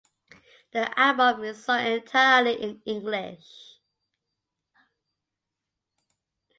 The 0.73 0.99
album 0.99 1.43
is 1.43 1.63
sung 1.63 1.85
entirely 1.85 2.53
in 2.59 2.81
English. 2.87 3.77